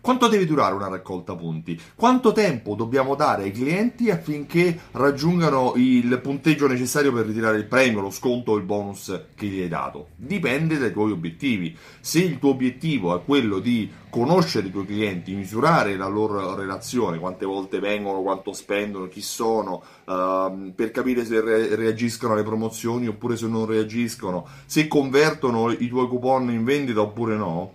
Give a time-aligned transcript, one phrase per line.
[0.00, 1.80] Quanto deve durare una raccolta punti?
[1.94, 8.00] Quanto tempo dobbiamo dare ai clienti affinché raggiungano il punteggio necessario per ritirare il premio,
[8.00, 10.08] lo sconto o il bonus che gli hai dato?
[10.16, 11.76] Dipende dai tuoi obiettivi.
[12.00, 17.18] Se il tuo obiettivo è quello di conoscere i tuoi clienti, misurare la loro relazione,
[17.18, 23.06] quante volte vengono, quanto spendono, chi sono, uh, per capire se re- reagiscono alle promozioni
[23.06, 27.72] oppure se non reagiscono, se convertono i tuoi coupon in vendita oppure no,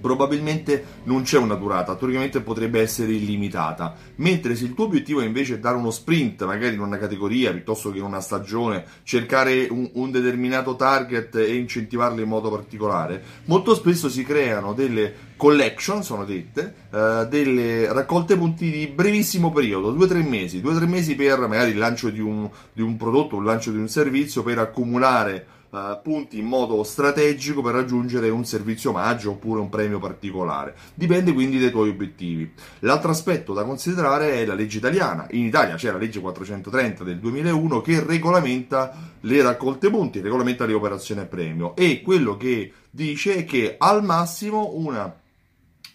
[0.00, 5.24] probabilmente non c'è una durata, teoricamente potrebbe essere illimitata, mentre se il tuo obiettivo è
[5.24, 9.88] invece dare uno sprint, magari in una categoria piuttosto che in una stagione, cercare un,
[9.94, 16.24] un determinato target e incentivarlo in modo particolare, molto spesso si creano delle collection, sono
[16.24, 21.78] dette, uh, delle raccolte punti di brevissimo periodo, 2-3 mesi, 2-3 mesi per magari il
[21.78, 26.38] lancio di un, di un prodotto, il lancio di un servizio, per accumulare uh, punti
[26.38, 30.74] in modo strategico per raggiungere un servizio omaggio oppure un premio particolare.
[30.94, 32.52] Dipende quindi dai tuoi obiettivi.
[32.80, 35.26] L'altro aspetto da considerare è la legge italiana.
[35.30, 40.72] In Italia c'è la legge 430 del 2001 che regolamenta le raccolte punti, regolamenta le
[40.72, 45.14] operazioni a premio e quello che dice è che al massimo una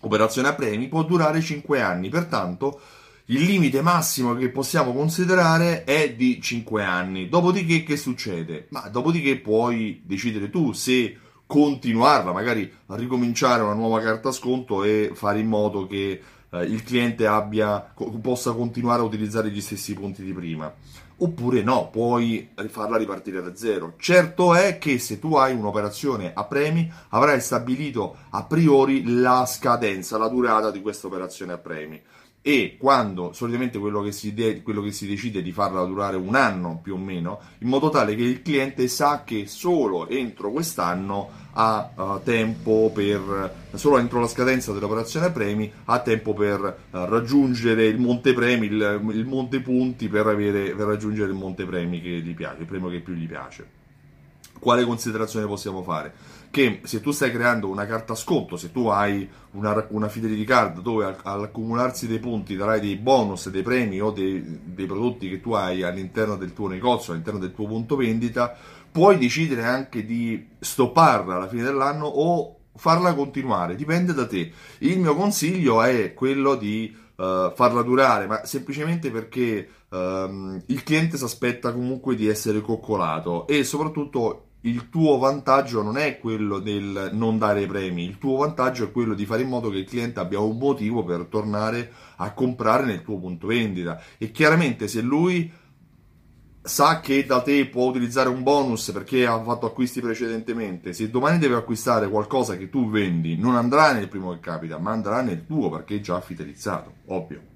[0.01, 2.79] operazione a premi può durare 5 anni, pertanto
[3.31, 7.29] il limite massimo che possiamo considerare è di 5 anni.
[7.29, 8.67] Dopodiché che succede?
[8.71, 15.39] Ma dopodiché puoi decidere tu se continuarla, magari ricominciare una nuova carta sconto e fare
[15.39, 20.33] in modo che eh, il cliente abbia, possa continuare a utilizzare gli stessi punti di
[20.33, 20.73] prima.
[21.17, 23.93] Oppure no, puoi farla ripartire da zero.
[23.97, 30.17] Certo è che se tu hai un'operazione a premi, avrai stabilito a priori la scadenza,
[30.17, 32.01] la durata di questa operazione a premi
[32.43, 36.35] e quando solitamente quello che, si de- quello che si decide di farla durare un
[36.35, 41.39] anno più o meno, in modo tale che il cliente sa che solo entro quest'anno
[41.53, 47.85] ha uh, tempo per, solo entro la scadenza dell'operazione premi, ha tempo per uh, raggiungere
[47.85, 52.09] il monte premi, il, il monte punti per, avere, per raggiungere il monte premi che
[52.09, 53.79] gli piace, il premio che più gli piace.
[54.59, 56.13] Quale considerazione possiamo fare?
[56.51, 60.81] Che se tu stai creando una carta sconto, se tu hai una, una fidelity card
[60.81, 65.53] dove all'accumularsi dei punti darai dei bonus, dei premi o dei, dei prodotti che tu
[65.53, 68.55] hai all'interno del tuo negozio, all'interno del tuo punto vendita,
[68.91, 74.51] puoi decidere anche di stopparla alla fine dell'anno o farla continuare, dipende da te.
[74.79, 81.17] Il mio consiglio è quello di uh, farla durare, ma semplicemente perché uh, il cliente
[81.17, 87.09] si aspetta comunque di essere coccolato e soprattutto il tuo vantaggio non è quello del
[87.13, 90.19] non dare premi, il tuo vantaggio è quello di fare in modo che il cliente
[90.19, 94.01] abbia un motivo per tornare a comprare nel tuo punto vendita.
[94.17, 95.51] E chiaramente se lui
[96.63, 101.39] sa che da te può utilizzare un bonus perché ha fatto acquisti precedentemente, se domani
[101.39, 105.47] deve acquistare qualcosa che tu vendi, non andrà nel primo che capita, ma andrà nel
[105.47, 107.50] tuo perché è già fidelizzato, ovvio.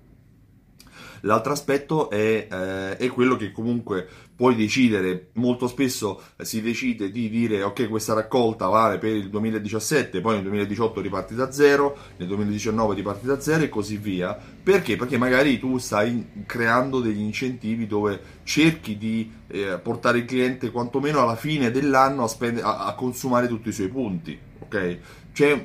[1.26, 7.30] L'altro aspetto è, eh, è, quello che comunque puoi decidere, molto spesso si decide di
[7.30, 12.28] dire ok questa raccolta vale per il 2017, poi nel 2018 riparti da zero, nel
[12.28, 14.38] 2019 riparti da zero e così via.
[14.64, 14.98] Perché?
[14.98, 21.22] Perché magari tu stai creando degli incentivi dove cerchi di eh, portare il cliente quantomeno
[21.22, 24.38] alla fine dell'anno a, spend- a, a consumare tutti i suoi punti.
[24.60, 24.98] Ok?
[25.34, 25.64] Cioè,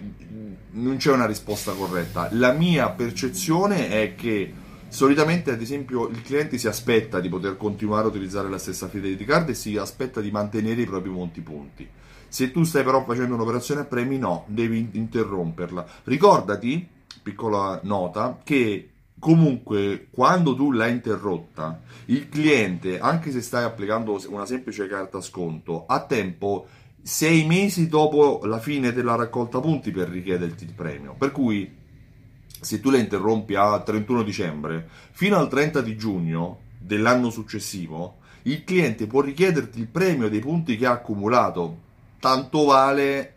[0.72, 2.28] non c'è una risposta corretta.
[2.32, 8.06] La mia percezione è che Solitamente, ad esempio, il cliente si aspetta di poter continuare
[8.06, 11.88] a utilizzare la stessa fidelity card e si aspetta di mantenere i propri monti punti.
[12.26, 15.86] Se tu stai però facendo un'operazione a premi, no, devi interromperla.
[16.04, 16.86] Ricordati,
[17.22, 24.44] piccola nota, che comunque quando tu l'hai interrotta, il cliente, anche se stai applicando una
[24.44, 26.66] semplice carta sconto, ha tempo
[27.00, 31.14] sei mesi dopo la fine della raccolta punti per richiederti il premio.
[31.16, 31.78] Per cui
[32.60, 38.64] se tu la interrompi a 31 dicembre, fino al 30 di giugno dell'anno successivo, il
[38.64, 41.88] cliente può richiederti il premio dei punti che ha accumulato.
[42.18, 43.34] Tanto vale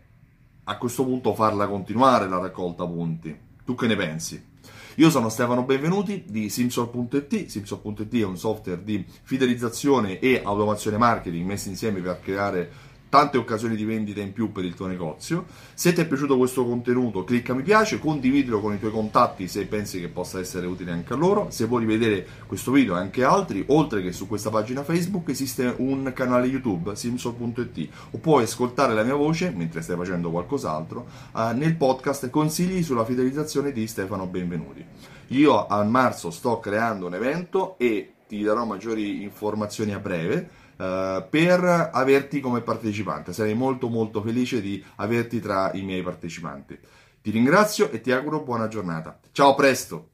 [0.66, 3.38] a questo punto farla continuare la raccolta punti.
[3.66, 4.52] Tu che ne pensi?
[4.98, 7.48] Io sono Stefano Benvenuti di Simsol.it.
[7.48, 12.72] Simsol.it è un software di fidelizzazione e automazione marketing messi insieme per creare
[13.14, 15.46] tante occasioni di vendita in più per il tuo negozio.
[15.76, 19.68] Se ti è piaciuto questo contenuto, clicca mi piace, condividilo con i tuoi contatti se
[19.68, 21.52] pensi che possa essere utile anche a loro.
[21.52, 25.76] Se vuoi rivedere questo video e anche altri, oltre che su questa pagina Facebook, esiste
[25.78, 31.06] un canale YouTube, simsol.it, o puoi ascoltare la mia voce mentre stai facendo qualcos'altro
[31.38, 34.84] eh, nel podcast Consigli sulla fidelizzazione di Stefano Benvenuti.
[35.28, 41.28] Io a marzo sto creando un evento e ti darò maggiori informazioni a breve uh,
[41.30, 43.34] per averti come partecipante.
[43.34, 46.78] Sarei molto molto felice di averti tra i miei partecipanti.
[47.22, 49.20] Ti ringrazio e ti auguro buona giornata.
[49.32, 50.13] Ciao, presto!